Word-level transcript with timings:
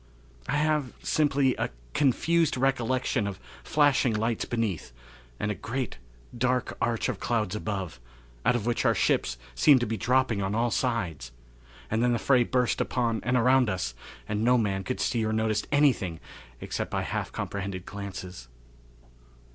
I 0.49 0.57
have 0.57 0.93
simply 1.03 1.53
a 1.57 1.69
confused 1.93 2.57
recollection 2.57 3.27
of 3.27 3.39
flashing 3.63 4.15
lights 4.15 4.45
beneath, 4.45 4.91
and 5.39 5.51
a 5.51 5.53
great, 5.53 5.99
dark 6.35 6.75
arch 6.81 7.07
of 7.07 7.19
clouds 7.19 7.55
above, 7.55 7.99
out 8.43 8.55
of 8.55 8.65
which 8.65 8.83
our 8.83 8.95
ships 8.95 9.37
seemed 9.53 9.87
dropping 9.99 10.41
on 10.41 10.55
all 10.55 10.71
sides, 10.71 11.31
and 11.91 12.01
then 12.01 12.13
the 12.13 12.17
fray 12.17 12.43
burst 12.43 12.81
upon 12.81 13.19
and 13.23 13.37
around 13.37 13.69
us, 13.69 13.93
and 14.27 14.43
no 14.43 14.57
man 14.57 14.83
could 14.83 14.99
see 14.99 15.23
or 15.23 15.31
notice 15.33 15.67
anything 15.71 16.19
except 16.61 16.89
by 16.89 17.03
half 17.03 17.31
comprehended 17.31 17.85
glances. 17.85 18.47